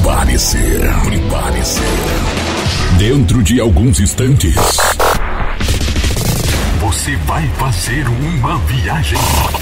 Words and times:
Prepare-se, 0.00 0.56
prepare-se. 1.04 1.80
Dentro 2.96 3.42
de 3.42 3.60
alguns 3.60 4.00
instantes, 4.00 4.54
você 6.80 7.16
vai 7.26 7.46
fazer 7.58 8.08
uma 8.08 8.56
viagem 8.60 9.18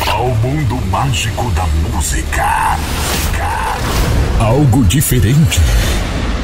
ao 0.09 0.29
mundo 0.37 0.77
mágico 0.93 1.51
da 1.51 1.66
música. 1.66 2.79
Algo 4.38 4.85
diferente 4.85 5.61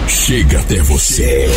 chega 0.08 0.58
até 0.58 0.82
você. 0.82 1.48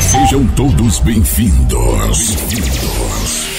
Sejam 0.00 0.46
todos 0.46 0.98
bem-vindos. 1.00 2.36
Bem-vindos. 2.36 3.53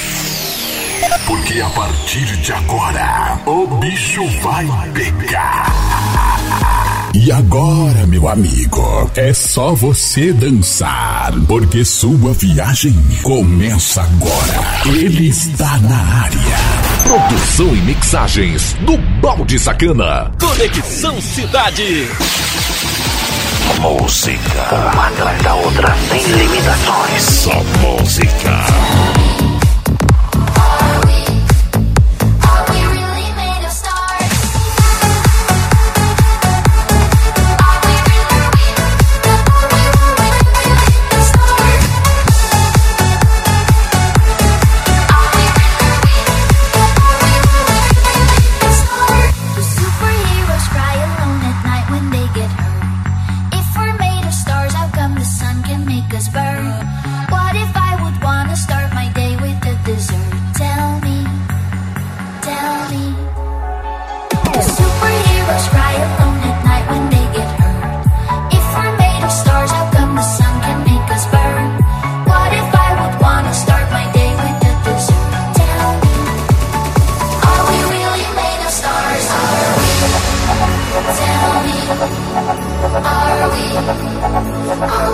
Porque 1.26 1.62
a 1.62 1.70
partir 1.70 2.26
de 2.38 2.54
agora, 2.54 3.40
o 3.46 3.68
bicho 3.78 4.26
vai 4.42 4.68
pegar. 4.94 5.66
E 7.14 7.32
agora, 7.32 8.06
meu 8.06 8.28
amigo, 8.28 9.10
é 9.15 9.34
só 9.34 9.74
você 9.74 10.34
dançar, 10.34 11.32
porque 11.48 11.86
sua 11.86 12.34
viagem 12.34 12.93
começa 13.24 14.02
agora. 14.02 14.84
Ele 14.86 15.29
está 15.29 15.78
na 15.78 15.98
área. 16.24 16.57
Produção 17.04 17.76
e 17.76 17.82
mixagens 17.82 18.74
do 18.82 18.98
Balde 19.21 19.57
Sacana. 19.57 20.32
Conexão 20.40 21.21
Cidade. 21.21 22.10
Música. 23.79 24.92
Uma 24.93 25.07
atrás 25.07 25.42
da 25.42 25.56
outra, 25.56 25.96
sem 26.10 26.21
limitações. 26.21 27.21
Só 27.24 27.64
música. 27.82 29.14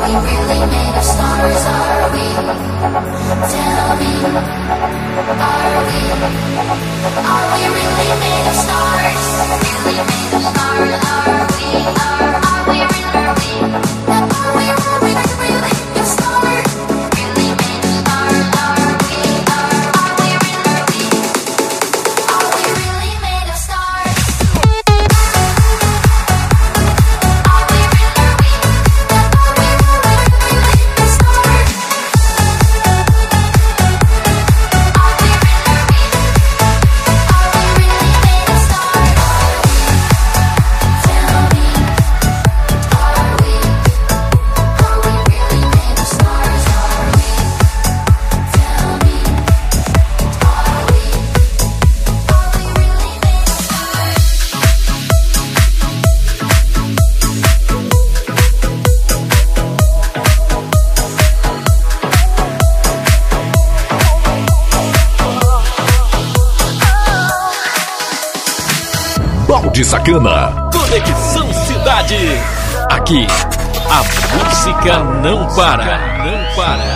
we 0.01 0.15
really 0.17 0.65
made 0.65 0.95
of 0.97 1.03
stars? 1.03 1.65
Are 1.65 2.09
we? 2.11 2.25
Tell 3.51 3.97
me, 3.97 4.09
are 5.37 5.85
we? 5.85 6.01
Are 7.21 7.69
we 7.69 7.81
really 7.85 8.17
made 8.19 8.47
of 8.47 8.55
stars? 8.55 9.21
Really 9.85 10.05
made 10.09 10.30
Sacana. 69.91 70.69
Conexão 70.71 71.51
Cidade. 71.51 72.15
Aqui, 72.91 73.27
a 73.89 74.01
música 74.37 74.99
não 75.21 75.45
para. 75.53 76.17
Não 76.19 76.55
para. 76.55 76.90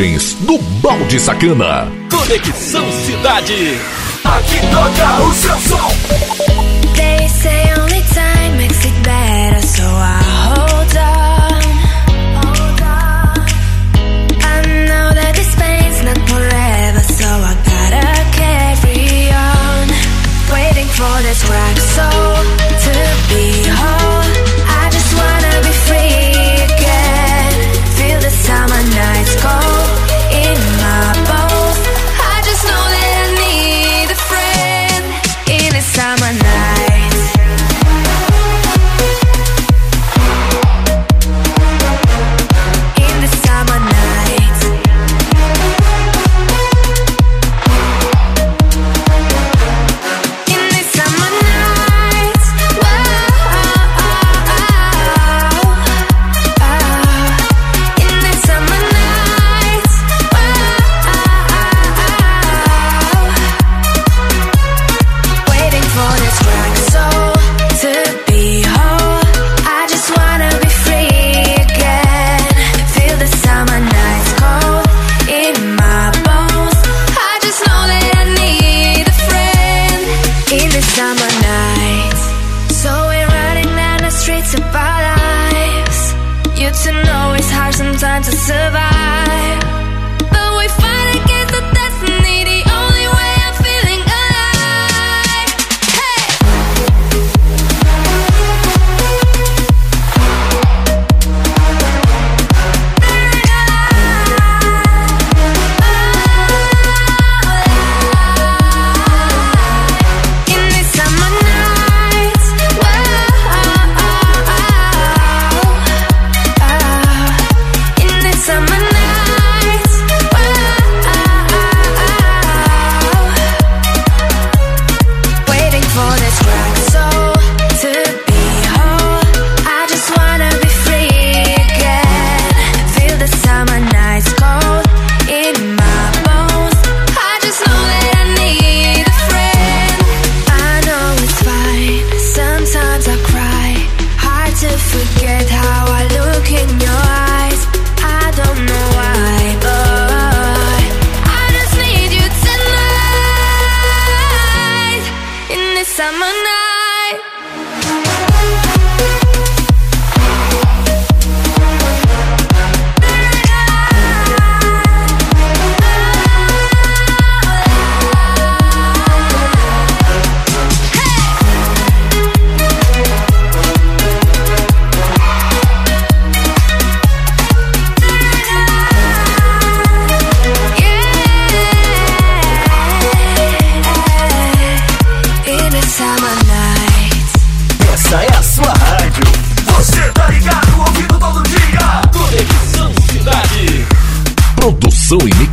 imagens 0.00 0.34
do 0.40 0.56
Balde 0.80 1.20
Sacana. 1.20 1.86
Conexão 2.10 2.90
Cidade. 3.04 3.78
Aqui 4.24 4.60
toca 4.72 5.22
o 5.22 5.34
seu 5.34 5.58
som. 5.58 6.49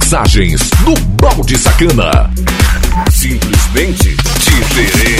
mensagens 0.08 0.70
do 0.86 0.94
Balde 1.22 1.58
Sacana. 1.58 2.32
Simplesmente 3.12 4.16
diferente. 4.40 5.17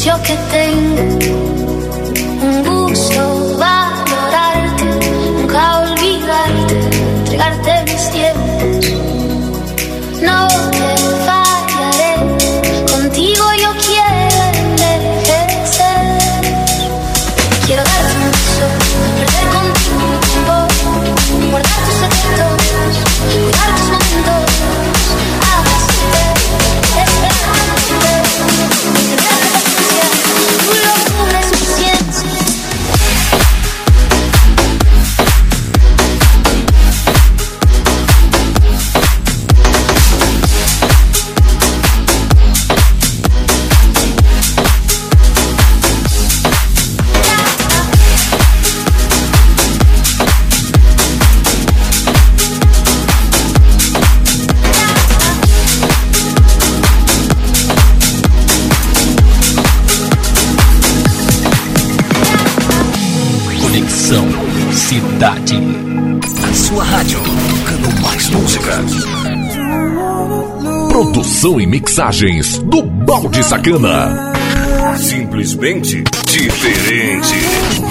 Vicio 0.00 0.18
que 0.22 0.34
tengo, 0.50 1.49
mixagens 71.80 72.58
do 72.58 72.82
Balde 72.82 73.42
Sacana. 73.42 74.34
Simplesmente 74.98 76.04
diferente. 76.26 77.89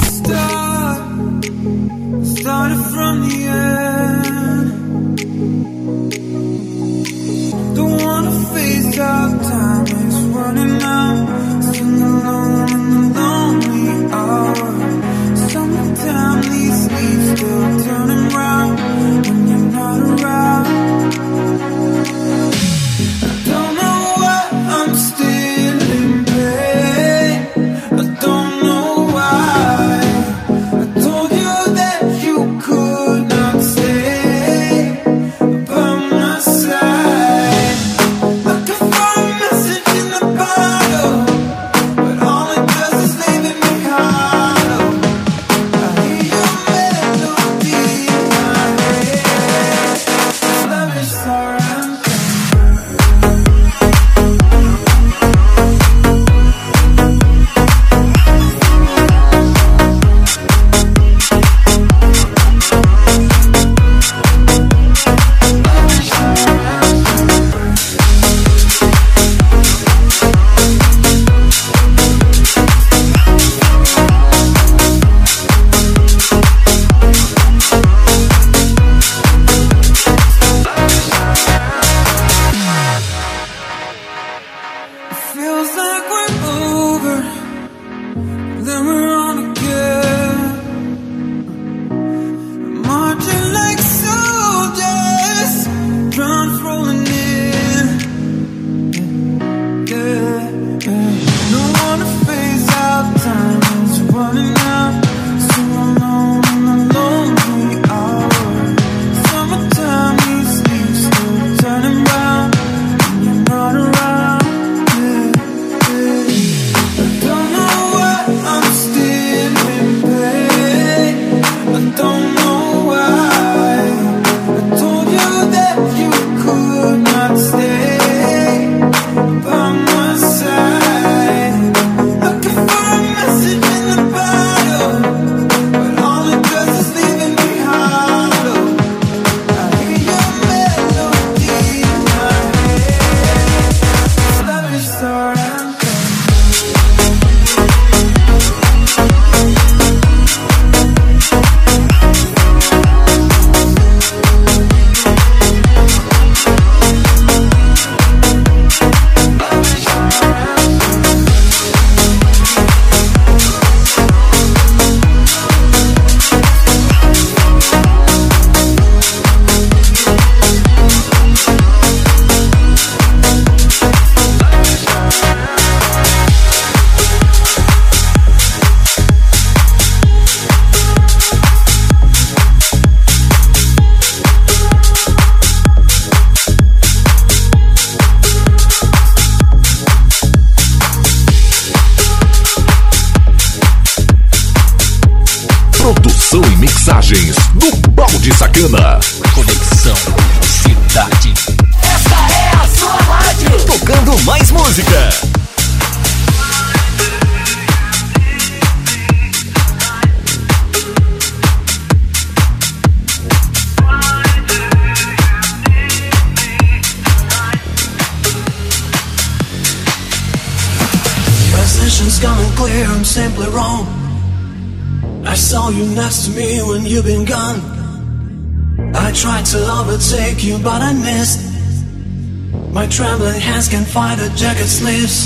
Find 233.99 234.37
jacket 234.37 234.71
sleeves. 234.79 235.17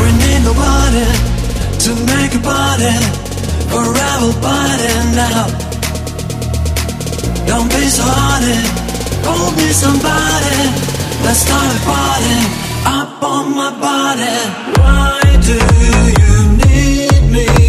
We 0.00 0.08
need 0.22 0.40
nobody 0.48 1.04
to 1.84 1.90
make 2.12 2.32
a 2.40 2.42
body 2.54 2.96
forever 3.72 4.32
body 4.40 4.92
now. 5.20 5.44
Don't 7.48 7.68
be 7.68 7.84
so 7.96 8.04
hardy, 8.18 8.60
hold 9.26 9.52
me 9.58 9.68
somebody. 9.84 10.56
Let's 11.24 11.40
start 11.44 11.68
a 11.76 11.80
party 11.90 12.38
up 12.98 13.22
on 13.22 13.44
my 13.60 13.70
body. 13.88 14.36
Why 14.80 15.20
do 15.48 15.58
you 16.24 16.36
need 16.64 17.22
me 17.34 17.63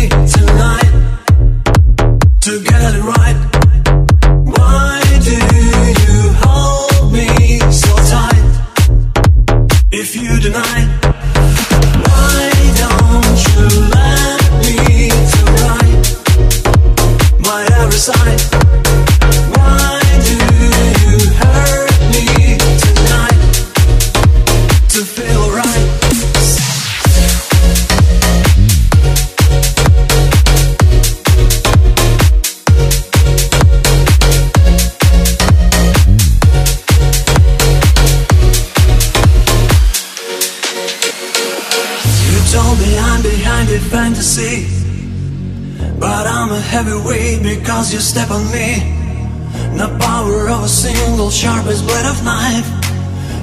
sharpest 51.35 51.85
blade 51.85 52.05
of 52.05 52.23
knife 52.23 52.65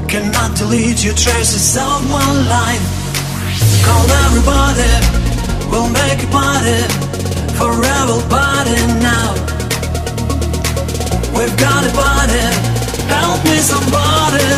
cannot 0.09 0.57
delete 0.57 1.05
your 1.05 1.13
traces 1.13 1.77
of 1.77 2.01
my 2.09 2.25
life. 2.49 2.85
Call 3.85 4.09
everybody, 4.25 4.93
we'll 5.69 5.93
make 5.93 6.25
a 6.25 6.29
party, 6.33 6.81
forever 7.61 8.17
party 8.33 8.81
now. 9.05 9.29
We've 11.37 11.57
got 11.61 11.85
a 11.85 11.93
party, 11.93 12.45
help 13.13 13.45
me 13.45 13.57
somebody, 13.61 14.49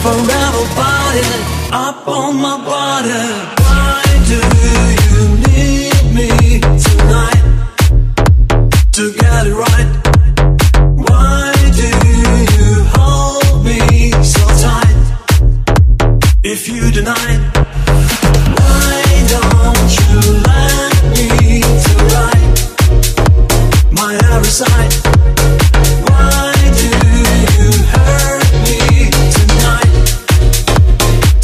forever 0.00 0.64
party, 0.80 1.28
up 1.70 2.08
on 2.08 2.36
my 2.40 2.56
body. 2.72 3.24
Why 3.68 4.00
do 4.32 4.40
you 5.04 5.24
need 5.52 6.04
me 6.16 6.60
tonight 6.86 7.44
to 8.92 9.12
get 9.12 9.46
it 9.46 9.52
right? 9.52 9.97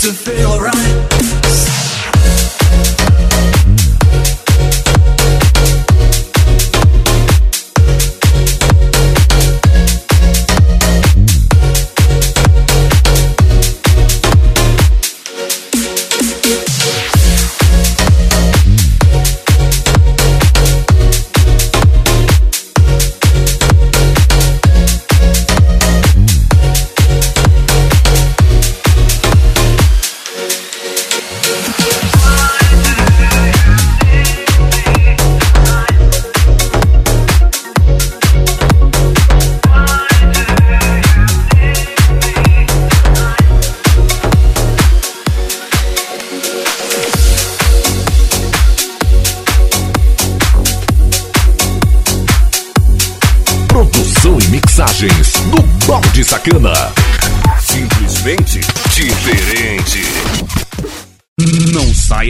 To 0.05 0.12
feel 0.12 0.61
right? 0.61 1.13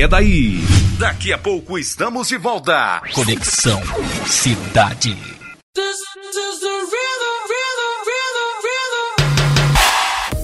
Saia 0.05 0.09
daí. 0.09 0.61
Daqui 0.99 1.33
a 1.33 1.39
pouco 1.39 1.79
estamos 1.79 2.29
de 2.29 2.37
volta. 2.37 3.03
Conexão 3.15 3.81
Cidade. 4.27 5.34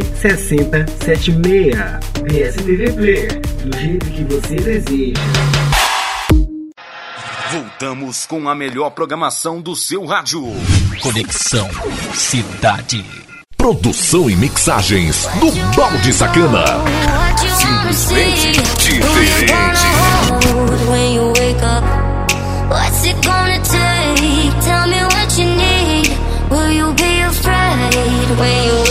6076. 0.00 2.00
BSTV 2.22 2.92
Player, 2.92 3.40
do 3.64 3.76
jeito 3.78 4.06
que 4.06 4.24
você 4.24 4.54
deseja. 4.56 5.20
Voltamos 7.50 8.24
com 8.24 8.48
a 8.48 8.54
melhor 8.54 8.88
programação 8.90 9.60
do 9.60 9.76
seu 9.76 10.06
rádio. 10.06 10.42
Conexão 11.02 11.68
Cidade. 12.14 13.04
Produção 13.56 14.30
e 14.30 14.36
mixagens 14.36 15.26
do 15.38 15.52
Balde 15.76 16.12
Sacana. 16.14 16.64
Simplesmente 17.36 18.52
diferente. 18.78 19.82
When 20.88 21.14
you 21.14 21.26
wake 21.28 21.62
up, 21.62 21.84
what's 22.70 23.04
it 23.04 23.16
gonna 23.26 23.60
take? 23.60 24.52
Tell 24.64 24.86
me 24.88 25.04
what 25.04 25.38
you 25.38 25.46
need. 25.54 26.08
Will 26.50 26.70
you 26.72 26.94
be 26.94 27.20
afraid 27.20 28.30
when 28.38 28.64
you 28.64 28.82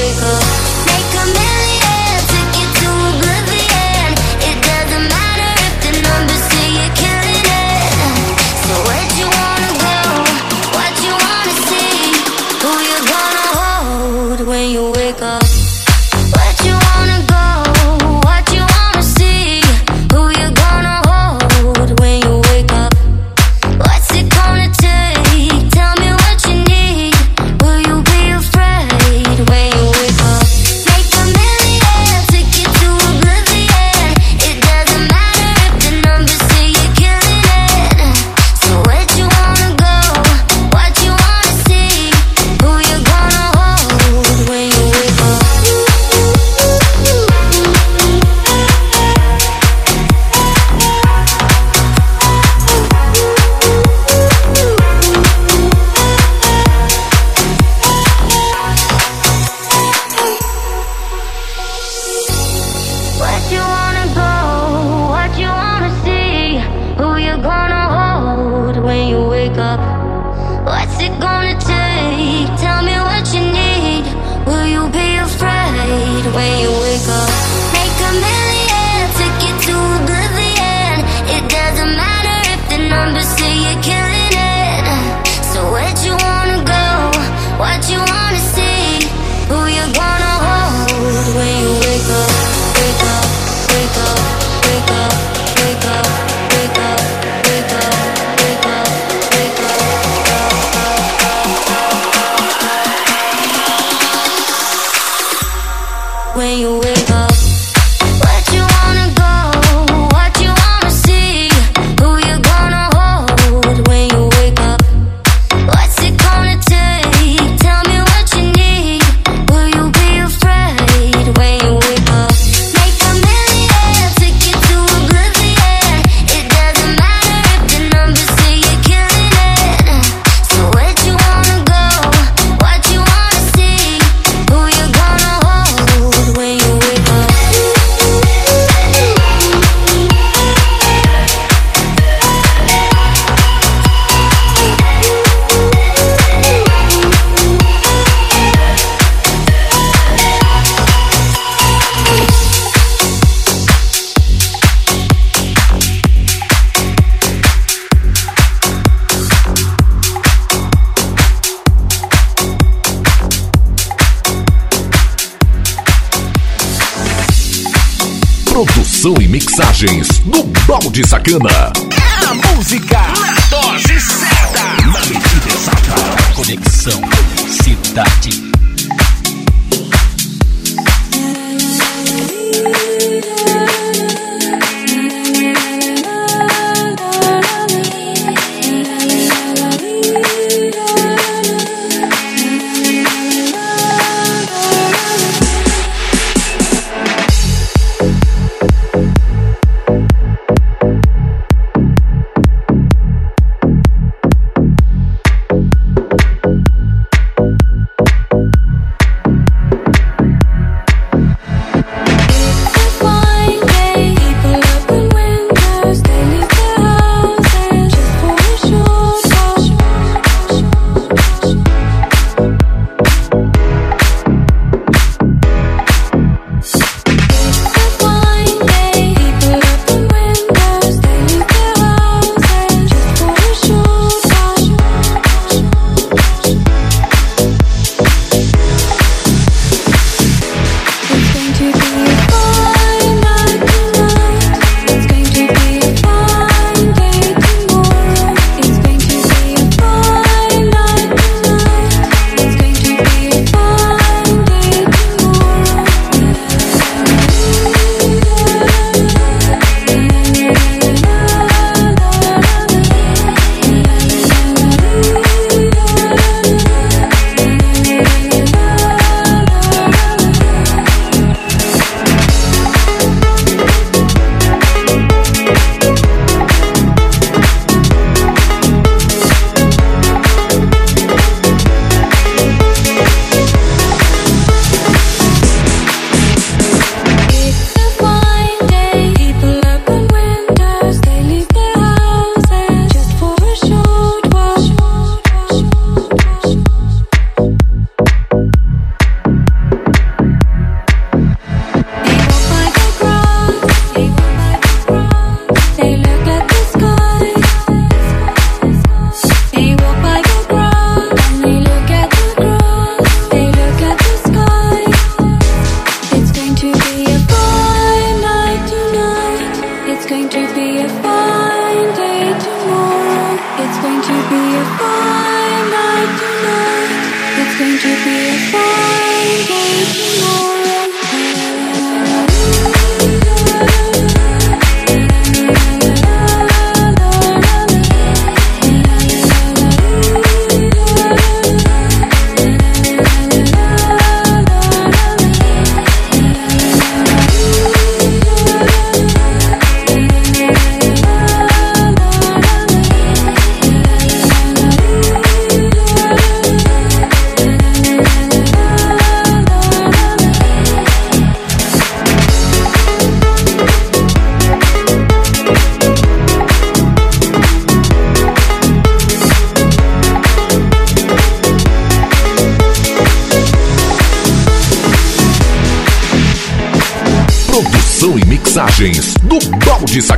mixagens 169.82 170.20
do 170.26 170.44
Balde 170.68 171.08
Sacana. 171.08 171.74
É 171.90 172.26
a 172.26 172.34
música 172.56 172.98
na 172.98 173.34
dose 173.50 174.00
certa. 174.00 174.64
Na 174.86 175.00
medida 175.00 175.50
exata. 175.50 176.34
Conexão 176.36 177.02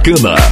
Americana. 0.06 0.43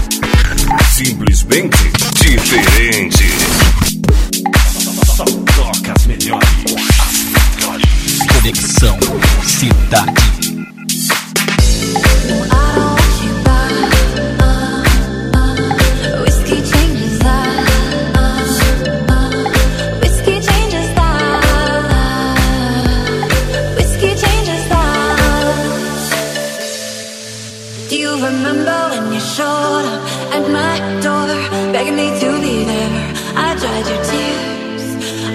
hide 33.81 33.89
your 33.89 34.03
tears. 34.03 34.85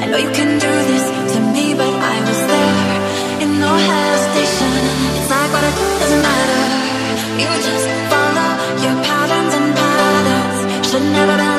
I 0.01 0.07
know 0.07 0.18
you 0.18 0.30
can 0.30 0.59
do 0.59 0.72
this 0.90 1.05
to 1.34 1.40
me 1.53 1.74
But 1.74 1.94
I 2.14 2.16
was 2.28 2.40
there 2.53 3.42
in 3.42 3.61
no 3.61 3.72
hesitation. 3.74 4.72
It's 5.18 5.30
like 5.30 5.51
what 5.53 5.64
it 5.64 5.76
doesn't 6.01 6.22
matter. 6.22 6.64
You 7.40 7.49
just 7.68 7.88
follow 8.11 8.51
your 8.84 8.97
patterns 9.07 9.55
and 9.59 9.68
patterns. 9.80 10.88
Should 10.88 11.07
never 11.12 11.56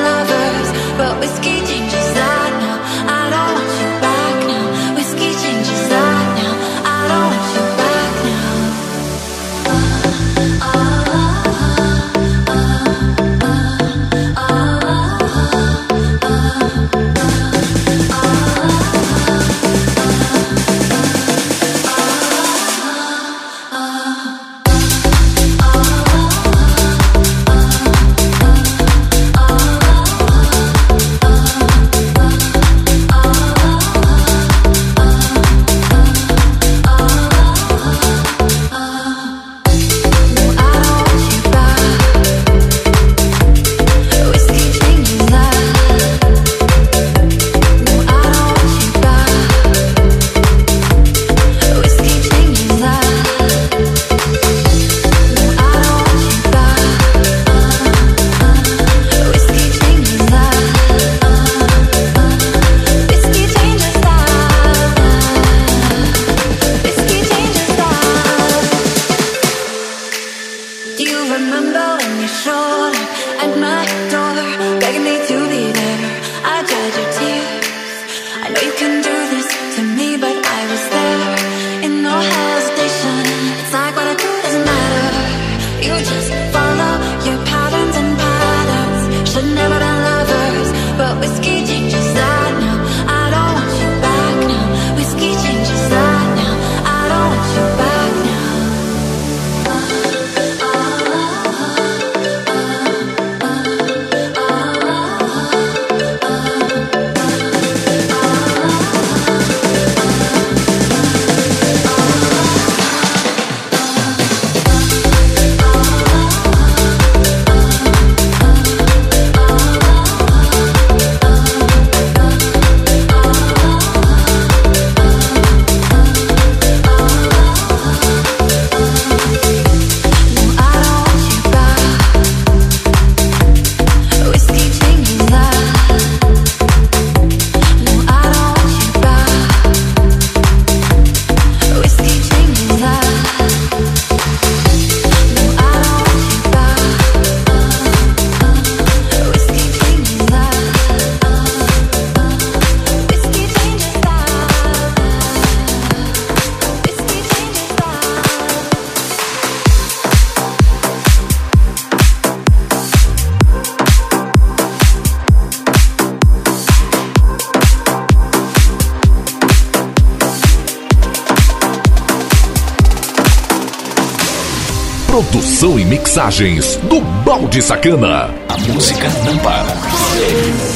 Mensagens 176.18 176.74
do 176.88 177.00
Balde 177.00 177.62
Sacana. 177.62 178.28
A 178.48 178.58
música 178.72 179.08
não 179.24 179.38
para. 179.38 180.67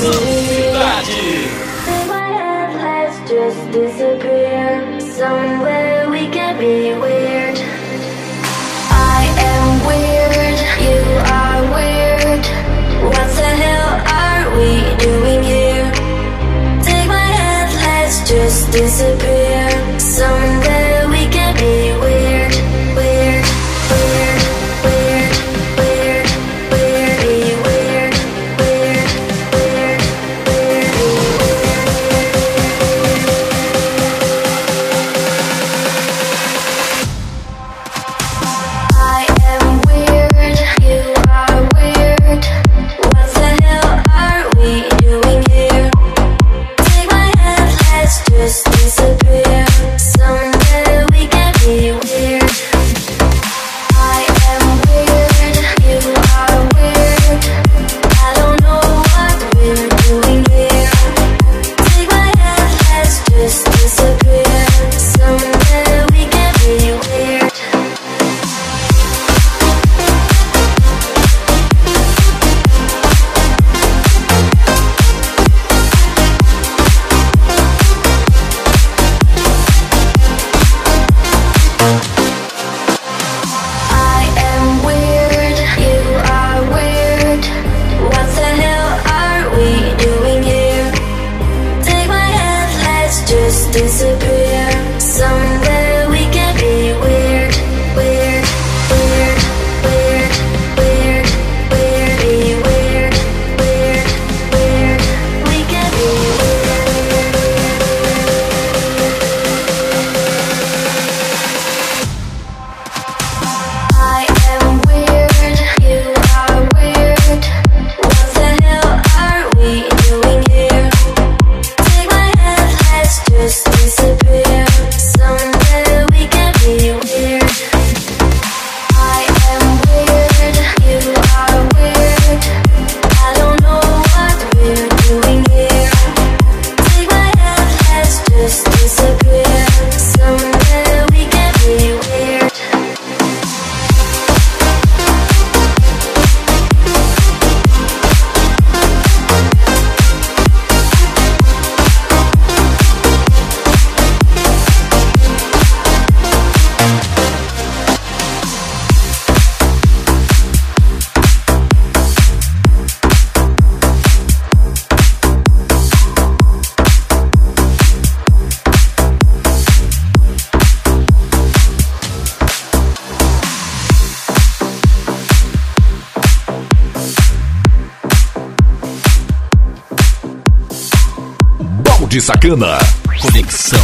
Sacana. 182.23 182.79
Conexão 183.21 183.81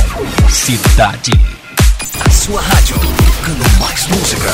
Cidade. 0.49 1.33
A 2.25 2.31
sua 2.31 2.61
rádio 2.61 2.95
tocando 2.95 3.81
mais 3.81 4.07
música. 4.07 4.53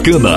Bacana. 0.00 0.29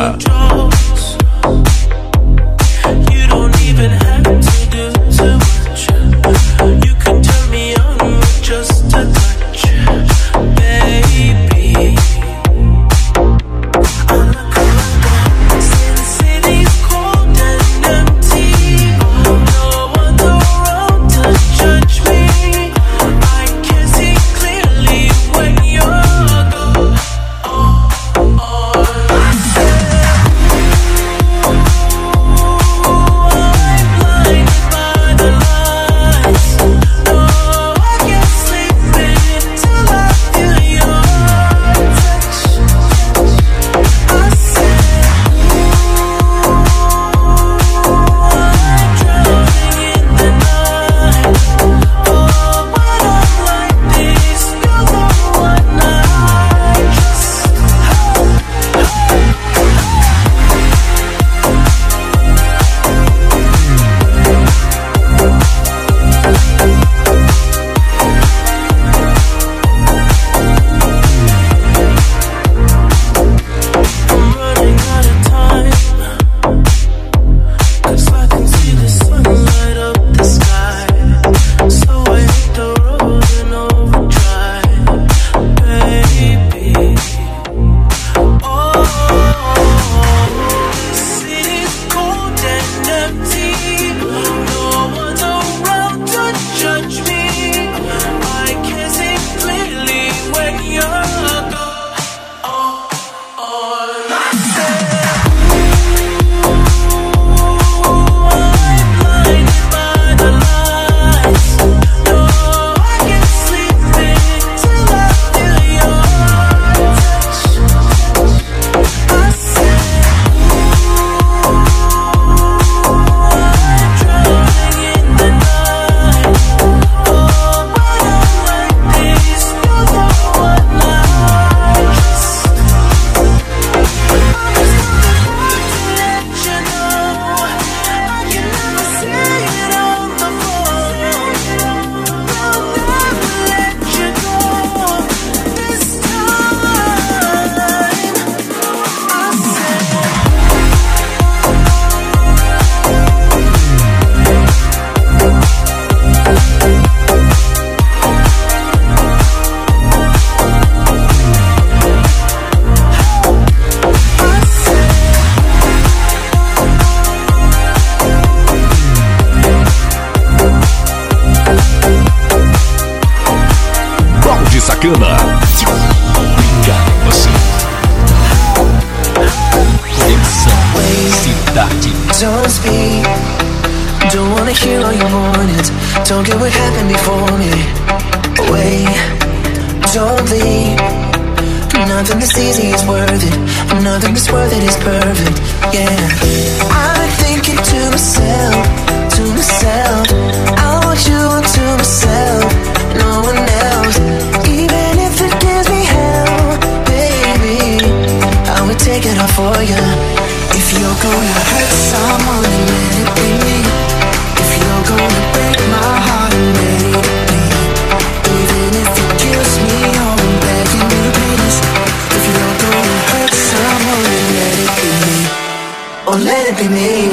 Oh, 226.15 226.17
let 226.17 226.47
it 226.47 226.55
be 226.59 226.67
me. 226.69 227.09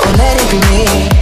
Oh, 0.00 0.14
let 0.18 0.36
it 0.42 0.50
be 0.50 1.12
me. 1.12 1.17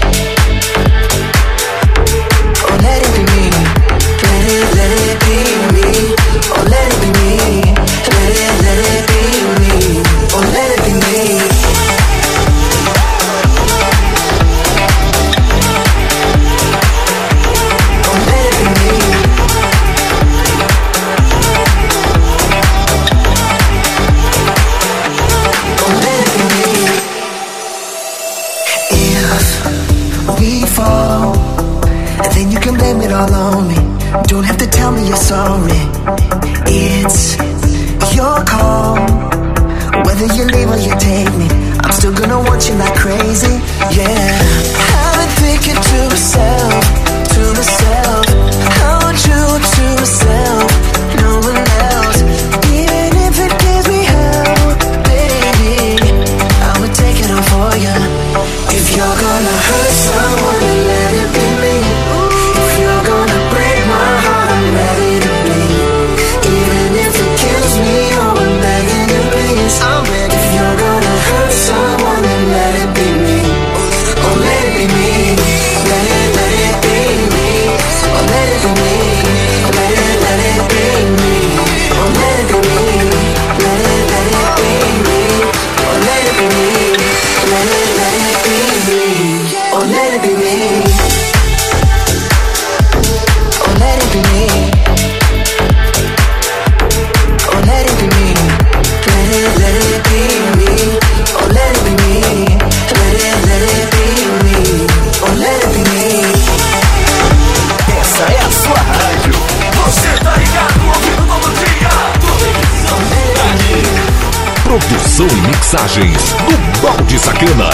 Produção 114.89 115.27
e 115.27 115.49
Mixagens 115.49 116.33
do 116.33 116.81
Balde 116.81 117.19
Sacana. 117.19 117.71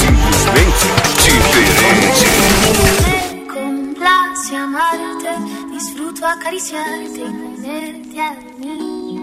Simplesmente 0.00 0.86
diferente. 1.22 2.26
Me 3.04 3.46
complace 3.46 4.56
amarte, 4.56 5.32
disfruto 5.70 6.26
acariciarte 6.26 7.20
y 7.20 7.60
tenerte 7.62 8.20
a 8.20 8.34
mí. 8.58 9.20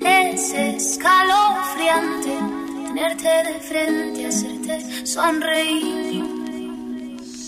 Es 0.00 0.52
escalofriante 0.52 2.38
tenerte 2.86 3.28
de 3.28 3.60
frente, 3.60 4.26
hacerte 4.26 5.06
sonreír. 5.06 6.24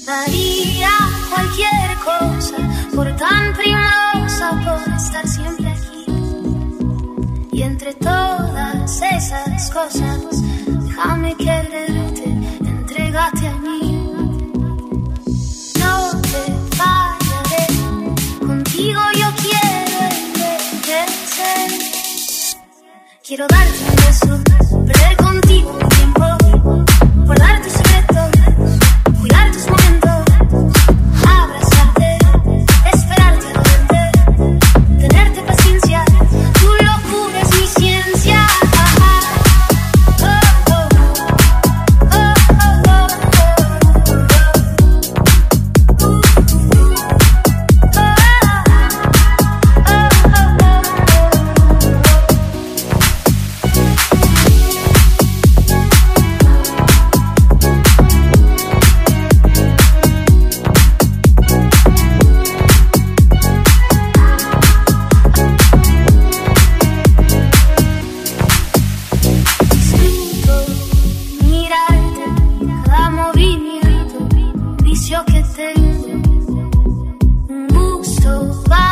Daría 0.06 0.90
cualquier 1.30 1.98
cosa 2.04 2.56
por 2.94 3.16
tan 3.16 3.52
primosa, 3.54 4.50
por 4.64 4.94
estar 4.94 5.26
siempre 5.26 5.61
y 7.62 7.64
entre 7.64 7.94
todas 7.94 9.02
esas 9.02 9.70
cosas, 9.70 10.18
déjame 10.66 11.32
quererte, 11.36 12.24
entregate 12.24 13.46
a 13.46 13.56
mí. 13.58 14.12
No 15.78 16.10
te 16.22 16.76
fallaré, 16.76 17.66
contigo 18.44 19.00
yo 19.14 19.28
quiero 19.44 19.98
envejecer. 20.24 21.70
Quiero 23.24 23.46
darte 23.46 23.78
un 23.88 23.94
beso, 23.94 24.42
perder 24.84 25.16
contigo 25.18 25.70
un 25.80 25.88
tiempo, 25.88 26.26
por 27.28 27.38
darte 27.38 27.70
Things 75.54 76.06
move 77.72 78.06
so 78.06 78.52
fast. 78.68 78.91